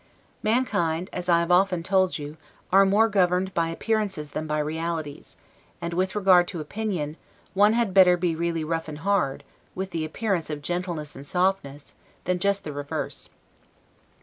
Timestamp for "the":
9.91-10.03, 12.63-12.73